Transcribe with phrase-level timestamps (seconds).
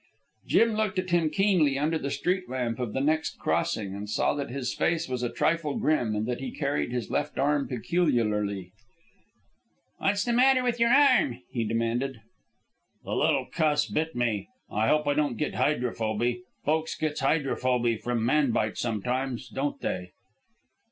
[0.47, 4.33] Jim looked at him keenly under the street lamp of the next crossing, and saw
[4.33, 8.71] that his face was a trifle grim and that he carried his left arm peculiarly.
[9.99, 12.19] "What's the matter with your arm?" he demanded.
[13.03, 14.47] "The little cuss bit me.
[14.69, 16.45] Hope I don't get hydrophoby.
[16.65, 20.13] Folks gets hydrophoby from manbite sometimes, don't they?"